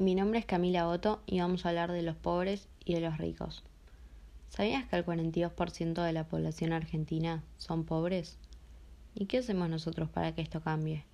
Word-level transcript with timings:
Mi 0.00 0.14
nombre 0.14 0.38
es 0.38 0.46
Camila 0.46 0.88
Otto 0.88 1.20
y 1.26 1.40
vamos 1.40 1.66
a 1.66 1.68
hablar 1.68 1.92
de 1.92 2.00
los 2.00 2.16
pobres 2.16 2.70
y 2.86 2.94
de 2.94 3.02
los 3.02 3.18
ricos. 3.18 3.62
¿Sabías 4.48 4.88
que 4.88 4.96
el 4.96 5.04
42% 5.04 6.02
de 6.02 6.12
la 6.14 6.26
población 6.26 6.72
argentina 6.72 7.44
son 7.58 7.84
pobres? 7.84 8.38
¿Y 9.14 9.26
qué 9.26 9.36
hacemos 9.36 9.68
nosotros 9.68 10.08
para 10.08 10.34
que 10.34 10.40
esto 10.40 10.62
cambie? 10.62 11.04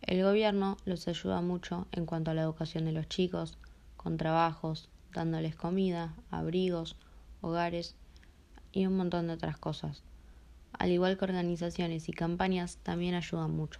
El 0.00 0.24
gobierno 0.24 0.78
los 0.84 1.06
ayuda 1.06 1.42
mucho 1.42 1.86
en 1.92 2.04
cuanto 2.04 2.32
a 2.32 2.34
la 2.34 2.42
educación 2.42 2.86
de 2.86 2.90
los 2.90 3.08
chicos, 3.08 3.56
con 3.96 4.16
trabajos, 4.16 4.88
dándoles 5.14 5.54
comida, 5.54 6.12
abrigos, 6.28 6.96
hogares 7.40 7.94
y 8.72 8.84
un 8.84 8.96
montón 8.96 9.28
de 9.28 9.34
otras 9.34 9.58
cosas. 9.58 10.02
Al 10.72 10.90
igual 10.90 11.16
que 11.16 11.24
organizaciones 11.24 12.08
y 12.08 12.12
campañas 12.12 12.78
también 12.82 13.14
ayudan 13.14 13.52
mucho. 13.52 13.78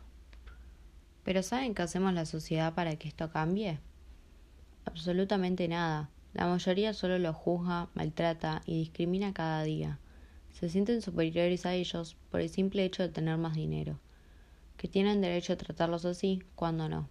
Pero 1.25 1.43
¿saben 1.43 1.75
qué 1.75 1.83
hacemos 1.83 2.15
la 2.15 2.25
sociedad 2.25 2.73
para 2.73 2.95
que 2.95 3.09
esto 3.09 3.29
cambie? 3.29 3.81
Absolutamente 4.93 5.69
nada. 5.69 6.11
La 6.35 6.47
mayoría 6.47 6.93
solo 6.93 7.19
los 7.19 7.35
juzga, 7.35 7.89
maltrata 7.95 8.61
y 8.67 8.79
discrimina 8.79 9.33
cada 9.33 9.63
día. 9.63 9.99
Se 10.53 10.69
sienten 10.69 11.01
superiores 11.01 11.65
a 11.65 11.73
ellos 11.73 12.15
por 12.31 12.43
el 12.43 12.51
simple 12.51 12.85
hecho 12.85 13.03
de 13.03 13.09
tener 13.09 13.39
más 13.39 13.55
dinero, 13.55 13.99
que 14.77 14.89
tienen 14.89 15.23
derecho 15.23 15.55
a 15.55 15.57
tratarlos 15.57 16.05
así 16.05 16.43
cuando 16.55 16.91
no. 16.91 17.09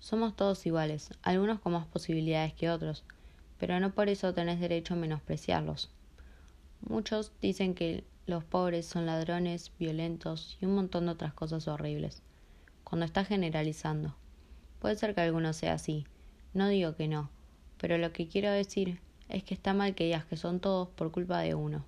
Somos 0.00 0.36
todos 0.36 0.66
iguales, 0.66 1.08
algunos 1.22 1.60
con 1.60 1.72
más 1.72 1.86
posibilidades 1.86 2.52
que 2.52 2.68
otros, 2.68 3.04
pero 3.58 3.80
no 3.80 3.94
por 3.94 4.10
eso 4.10 4.34
tenés 4.34 4.60
derecho 4.60 4.92
a 4.92 4.98
menospreciarlos. 4.98 5.90
Muchos 6.86 7.32
dicen 7.40 7.74
que 7.74 8.04
los 8.26 8.44
pobres 8.44 8.84
son 8.84 9.06
ladrones, 9.06 9.72
violentos 9.78 10.58
y 10.60 10.66
un 10.66 10.74
montón 10.74 11.06
de 11.06 11.12
otras 11.12 11.32
cosas 11.32 11.68
horribles, 11.68 12.22
cuando 12.84 13.06
está 13.06 13.24
generalizando. 13.24 14.14
Puede 14.78 14.96
ser 14.96 15.14
que 15.14 15.22
alguno 15.22 15.54
sea 15.54 15.72
así, 15.72 16.06
no 16.56 16.68
digo 16.68 16.96
que 16.96 17.06
no, 17.06 17.28
pero 17.76 17.98
lo 17.98 18.12
que 18.12 18.28
quiero 18.28 18.50
decir 18.50 18.98
es 19.28 19.44
que 19.44 19.52
está 19.52 19.74
mal 19.74 19.94
que 19.94 20.04
digas 20.04 20.24
que 20.24 20.38
son 20.38 20.58
todos 20.58 20.88
por 20.88 21.12
culpa 21.12 21.40
de 21.40 21.54
uno. 21.54 21.84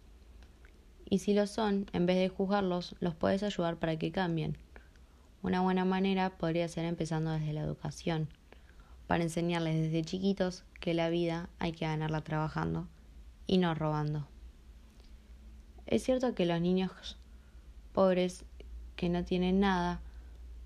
Y 1.09 1.21
si 1.21 1.33
lo 1.33 1.47
son, 1.47 1.87
en 1.95 2.05
vez 2.05 2.19
de 2.19 2.29
juzgarlos, 2.29 2.95
los 3.01 3.15
puedes 3.15 3.43
ayudar 3.43 3.79
para 3.79 3.99
que 3.99 4.13
cambien. 4.13 4.59
Una 5.43 5.63
buena 5.63 5.87
manera 5.87 6.37
podría 6.37 6.69
ser 6.69 6.85
empezando 6.85 7.31
desde 7.31 7.55
la 7.55 7.63
educación, 7.63 8.29
para 9.07 9.23
enseñarles 9.23 9.75
desde 9.75 10.05
chiquitos 10.05 10.65
que 10.81 10.93
la 10.93 11.09
vida 11.09 11.49
hay 11.59 11.73
que 11.73 11.87
ganarla 11.87 12.21
trabajando 12.21 12.89
y 13.47 13.57
no 13.57 13.75
robando. 13.75 14.29
Es 15.87 16.03
cierto 16.03 16.35
que 16.35 16.45
los 16.45 16.61
niños 16.61 17.17
pobres 17.95 18.45
que 18.97 19.09
no 19.09 19.25
tienen 19.25 19.61
nada 19.61 20.03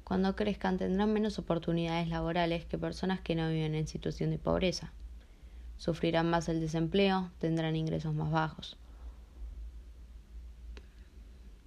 cuando 0.04 0.36
crezcan 0.36 0.78
tendrán 0.78 1.12
menos 1.12 1.38
oportunidades 1.38 2.08
laborales 2.08 2.64
que 2.64 2.78
personas 2.78 3.20
que 3.20 3.34
no 3.34 3.48
viven 3.48 3.74
en 3.74 3.86
situación 3.86 4.30
de 4.30 4.38
pobreza. 4.38 4.92
Sufrirán 5.76 6.30
más 6.30 6.48
el 6.48 6.60
desempleo, 6.60 7.30
tendrán 7.38 7.76
ingresos 7.76 8.14
más 8.14 8.30
bajos. 8.30 8.76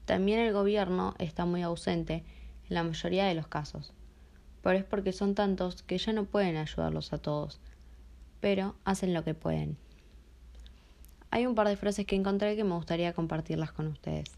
También 0.05 0.39
el 0.39 0.53
gobierno 0.53 1.15
está 1.17 1.45
muy 1.45 1.63
ausente 1.63 2.23
en 2.69 2.75
la 2.75 2.83
mayoría 2.83 3.25
de 3.25 3.33
los 3.33 3.47
casos, 3.47 3.93
pero 4.61 4.77
es 4.77 4.83
porque 4.83 5.11
son 5.11 5.33
tantos 5.33 5.81
que 5.81 5.97
ya 5.97 6.13
no 6.13 6.25
pueden 6.25 6.57
ayudarlos 6.57 7.11
a 7.11 7.17
todos, 7.17 7.59
pero 8.39 8.75
hacen 8.85 9.13
lo 9.13 9.23
que 9.23 9.33
pueden. 9.33 9.77
Hay 11.31 11.47
un 11.47 11.55
par 11.55 11.67
de 11.67 11.75
frases 11.75 12.05
que 12.05 12.15
encontré 12.15 12.55
que 12.55 12.63
me 12.63 12.75
gustaría 12.75 13.13
compartirlas 13.13 13.71
con 13.71 13.87
ustedes. 13.87 14.29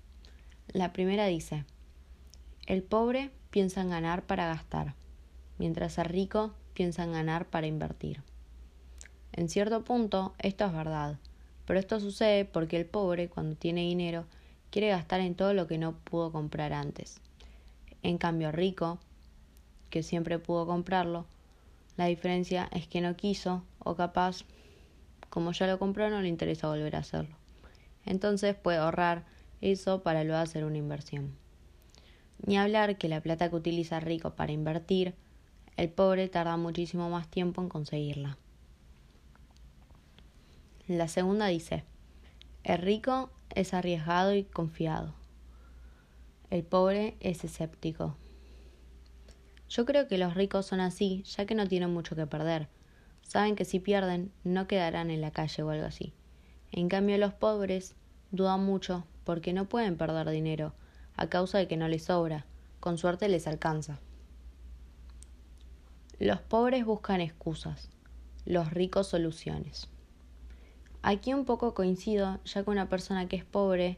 La 0.70 0.94
primera 0.94 1.28
dice, 1.28 1.66
el 2.66 2.82
pobre 2.82 3.32
piensa 3.50 3.82
en 3.82 3.90
ganar 3.90 4.24
para 4.24 4.48
gastar, 4.48 4.96
mientras 5.58 5.98
el 5.98 6.06
rico 6.06 6.54
piensa 6.74 7.04
en 7.04 7.14
ganar 7.14 7.46
para 7.46 7.68
invertir. 7.68 8.22
En 9.34 9.50
cierto 9.50 9.84
punto, 9.84 10.34
esto 10.40 10.66
es 10.66 10.74
verdad, 10.74 11.18
pero 11.66 11.80
esto 11.80 12.00
sucede 12.00 12.46
porque 12.46 12.78
el 12.78 12.86
pobre, 12.86 13.30
cuando 13.30 13.56
tiene 13.56 13.82
dinero, 13.82 14.26
quiere 14.72 14.90
gastar 14.90 15.22
en 15.22 15.36
todo 15.36 15.54
lo 15.54 15.68
que 15.68 15.78
no 15.78 15.94
pudo 15.98 16.32
comprar 16.32 16.74
antes. 16.74 17.20
En 18.04 18.18
cambio, 18.18 18.52
rico, 18.52 19.00
que 19.90 20.04
siempre 20.04 20.40
pudo 20.40 20.66
comprarlo, 20.66 21.26
la 21.98 22.06
diferencia 22.06 22.70
es 22.72 22.88
que 22.88 23.02
no 23.02 23.16
quiso 23.16 23.64
o 23.80 23.96
capaz, 23.96 24.44
como 25.30 25.52
ya 25.52 25.68
lo 25.68 25.80
compró, 25.80 26.10
no 26.10 26.22
le 26.22 26.30
interesa 26.30 26.68
volver 26.68 26.96
a 26.96 27.00
hacerlo. 27.00 27.36
Entonces 28.06 28.56
puede 28.56 28.78
ahorrar 28.78 29.26
eso 29.62 30.04
para 30.04 30.24
luego 30.24 30.40
hacer 30.40 30.64
una 30.64 30.78
inversión. 30.78 31.36
Ni 32.46 32.58
hablar 32.58 32.98
que 32.98 33.10
la 33.10 33.22
plata 33.22 33.50
que 33.50 33.56
utiliza 33.56 34.00
rico 34.00 34.36
para 34.36 34.52
invertir, 34.52 35.16
el 35.76 35.90
pobre 35.90 36.28
tarda 36.28 36.58
muchísimo 36.58 37.10
más 37.10 37.28
tiempo 37.30 37.62
en 37.62 37.70
conseguirla. 37.70 38.38
La 40.88 41.08
segunda 41.08 41.48
dice, 41.48 41.84
el 42.64 42.78
rico 42.78 43.30
es 43.56 43.74
arriesgado 43.74 44.34
y 44.34 44.44
confiado. 44.44 45.14
El 46.50 46.64
pobre 46.64 47.18
es 47.20 47.44
escéptico. 47.44 48.16
Yo 49.70 49.86
creo 49.86 50.08
que 50.08 50.18
los 50.18 50.34
ricos 50.34 50.66
son 50.66 50.80
así, 50.80 51.24
ya 51.24 51.46
que 51.46 51.56
no 51.56 51.68
tienen 51.68 51.94
mucho 51.94 52.16
que 52.16 52.26
perder. 52.26 52.70
Saben 53.22 53.56
que 53.56 53.66
si 53.66 53.80
pierden, 53.80 54.32
no 54.46 54.68
quedarán 54.68 55.12
en 55.12 55.20
la 55.20 55.32
calle 55.32 55.64
o 55.64 55.70
algo 55.70 55.86
así. 55.86 56.14
En 56.72 56.88
cambio, 56.88 57.18
los 57.18 57.34
pobres 57.34 57.96
dudan 58.32 58.64
mucho 58.64 59.06
porque 59.26 59.52
no 59.52 59.68
pueden 59.68 59.98
perder 59.98 60.30
dinero 60.30 60.74
a 61.18 61.28
causa 61.28 61.58
de 61.58 61.68
que 61.68 61.78
no 61.78 61.88
les 61.88 62.06
sobra, 62.06 62.46
con 62.80 62.98
suerte 62.98 63.28
les 63.28 63.48
alcanza. 63.48 64.00
Los 66.20 66.40
pobres 66.40 66.86
buscan 66.86 67.22
excusas, 67.22 67.90
los 68.46 68.72
ricos 68.72 69.08
soluciones. 69.08 69.90
Aquí 71.02 71.34
un 71.34 71.46
poco 71.46 71.74
coincido, 71.74 72.40
ya 72.46 72.64
que 72.64 72.70
una 72.70 72.90
persona 72.90 73.28
que 73.28 73.36
es 73.36 73.46
pobre 73.46 73.98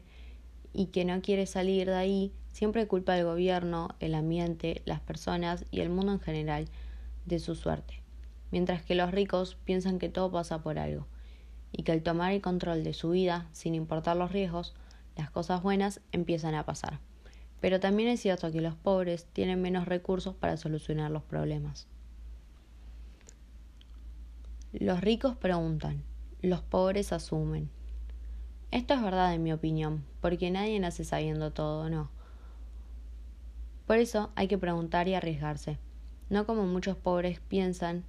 y 0.72 0.86
que 0.86 1.04
no 1.04 1.22
quiere 1.22 1.46
salir 1.46 1.86
de 1.86 1.96
ahí 1.96 2.32
siempre 2.52 2.86
culpa 2.86 3.14
al 3.14 3.24
gobierno, 3.24 3.94
el 4.00 4.14
ambiente, 4.14 4.82
las 4.84 5.00
personas 5.00 5.64
y 5.70 5.80
el 5.80 5.88
mundo 5.88 6.12
en 6.12 6.20
general 6.20 6.68
de 7.26 7.38
su 7.38 7.54
suerte, 7.54 8.02
mientras 8.50 8.82
que 8.82 8.94
los 8.94 9.12
ricos 9.12 9.56
piensan 9.64 9.98
que 9.98 10.08
todo 10.08 10.30
pasa 10.30 10.62
por 10.62 10.78
algo 10.78 11.06
y 11.72 11.84
que 11.84 11.92
al 11.92 12.02
tomar 12.02 12.32
el 12.32 12.42
control 12.42 12.82
de 12.84 12.92
su 12.92 13.10
vida, 13.10 13.48
sin 13.52 13.74
importar 13.74 14.16
los 14.16 14.32
riesgos, 14.32 14.74
las 15.16 15.30
cosas 15.30 15.62
buenas 15.62 16.00
empiezan 16.12 16.54
a 16.54 16.64
pasar. 16.64 17.00
Pero 17.60 17.78
también 17.78 18.08
es 18.08 18.20
cierto 18.20 18.50
que 18.50 18.60
los 18.60 18.74
pobres 18.74 19.26
tienen 19.32 19.60
menos 19.60 19.86
recursos 19.86 20.34
para 20.34 20.56
solucionar 20.56 21.10
los 21.10 21.22
problemas. 21.22 21.86
Los 24.72 25.00
ricos 25.00 25.36
preguntan, 25.36 26.02
los 26.42 26.62
pobres 26.62 27.12
asumen. 27.12 27.70
Esto 28.70 28.94
es 28.94 29.02
verdad 29.02 29.34
en 29.34 29.42
mi 29.42 29.52
opinión, 29.52 30.04
porque 30.20 30.50
nadie 30.50 30.78
nace 30.78 31.04
sabiendo 31.04 31.52
todo, 31.52 31.90
¿no? 31.90 32.08
Por 33.86 33.98
eso 33.98 34.30
hay 34.36 34.46
que 34.46 34.58
preguntar 34.58 35.08
y 35.08 35.14
arriesgarse, 35.14 35.78
no 36.28 36.46
como 36.46 36.64
muchos 36.64 36.96
pobres 36.96 37.40
piensan 37.40 38.04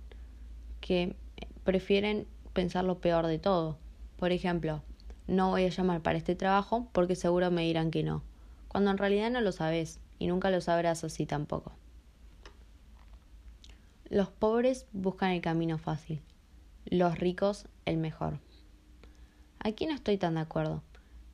que 0.80 1.16
prefieren 1.64 2.28
pensar 2.54 2.86
lo 2.86 3.00
peor 3.00 3.26
de 3.26 3.40
todo. 3.40 3.80
Por 4.18 4.32
ejemplo, 4.32 4.84
no 5.28 5.50
voy 5.50 5.66
a 5.66 5.70
llamar 5.70 6.02
para 6.02 6.18
este 6.18 6.36
trabajo 6.36 6.88
porque 6.92 7.16
seguro 7.16 7.52
me 7.52 7.64
dirán 7.64 7.92
que 7.92 8.04
no 8.04 8.24
cuando 8.72 8.90
en 8.90 8.98
realidad 8.98 9.30
no 9.30 9.42
lo 9.42 9.52
sabes 9.52 10.00
y 10.18 10.28
nunca 10.28 10.50
lo 10.50 10.62
sabrás 10.62 11.04
así 11.04 11.26
tampoco. 11.26 11.74
Los 14.10 14.30
pobres 14.30 14.86
buscan 14.94 15.32
el 15.32 15.42
camino 15.42 15.78
fácil, 15.78 16.22
los 16.86 17.20
ricos 17.20 17.66
el 17.84 17.98
mejor. 17.98 18.40
Aquí 19.60 19.88
no 19.88 19.94
estoy 19.94 20.18
tan 20.18 20.36
de 20.36 20.40
acuerdo, 20.40 20.84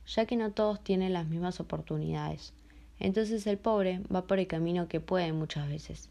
ya 0.04 0.26
que 0.26 0.34
no 0.34 0.50
todos 0.50 0.82
tienen 0.82 1.12
las 1.12 1.28
mismas 1.28 1.60
oportunidades. 1.60 2.54
Entonces 2.98 3.46
el 3.46 3.56
pobre 3.56 4.00
va 4.12 4.26
por 4.26 4.40
el 4.40 4.48
camino 4.48 4.88
que 4.88 4.98
puede 4.98 5.32
muchas 5.32 5.68
veces, 5.68 6.08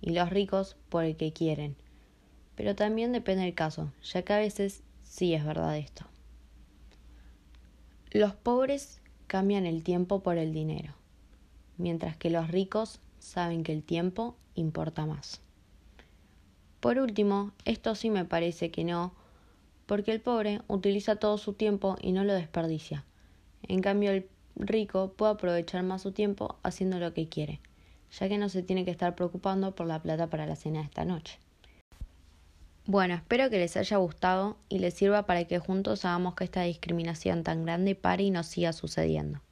y 0.00 0.10
los 0.10 0.30
ricos 0.30 0.76
por 0.88 1.04
el 1.04 1.16
que 1.16 1.32
quieren. 1.32 1.76
Pero 2.56 2.74
también 2.74 3.12
depende 3.12 3.44
del 3.44 3.54
caso, 3.54 3.92
ya 4.02 4.22
que 4.22 4.32
a 4.32 4.38
veces 4.38 4.82
sí 5.04 5.34
es 5.34 5.44
verdad 5.44 5.78
esto. 5.78 6.04
Los 8.14 8.32
pobres 8.32 9.00
cambian 9.26 9.66
el 9.66 9.82
tiempo 9.82 10.22
por 10.22 10.38
el 10.38 10.52
dinero, 10.52 10.94
mientras 11.78 12.16
que 12.16 12.30
los 12.30 12.46
ricos 12.46 13.00
saben 13.18 13.64
que 13.64 13.72
el 13.72 13.82
tiempo 13.82 14.36
importa 14.54 15.04
más. 15.04 15.40
Por 16.78 17.00
último, 17.00 17.50
esto 17.64 17.96
sí 17.96 18.10
me 18.10 18.24
parece 18.24 18.70
que 18.70 18.84
no, 18.84 19.12
porque 19.86 20.12
el 20.12 20.20
pobre 20.20 20.60
utiliza 20.68 21.16
todo 21.16 21.38
su 21.38 21.54
tiempo 21.54 21.96
y 22.00 22.12
no 22.12 22.22
lo 22.22 22.34
desperdicia. 22.34 23.04
En 23.64 23.80
cambio, 23.80 24.12
el 24.12 24.28
rico 24.54 25.14
puede 25.16 25.32
aprovechar 25.32 25.82
más 25.82 26.02
su 26.02 26.12
tiempo 26.12 26.56
haciendo 26.62 27.00
lo 27.00 27.14
que 27.14 27.28
quiere, 27.28 27.60
ya 28.16 28.28
que 28.28 28.38
no 28.38 28.48
se 28.48 28.62
tiene 28.62 28.84
que 28.84 28.92
estar 28.92 29.16
preocupando 29.16 29.74
por 29.74 29.88
la 29.88 30.00
plata 30.00 30.30
para 30.30 30.46
la 30.46 30.54
cena 30.54 30.78
de 30.78 30.84
esta 30.84 31.04
noche. 31.04 31.40
Bueno, 32.86 33.14
espero 33.14 33.48
que 33.48 33.58
les 33.58 33.76
haya 33.78 33.96
gustado 33.96 34.58
y 34.68 34.78
les 34.78 34.94
sirva 34.94 35.24
para 35.24 35.44
que 35.44 35.58
juntos 35.58 36.04
hagamos 36.04 36.34
que 36.34 36.44
esta 36.44 36.62
discriminación 36.62 37.42
tan 37.42 37.64
grande 37.64 37.94
pare 37.94 38.24
y 38.24 38.30
no 38.30 38.42
siga 38.42 38.72
sucediendo. 38.74 39.43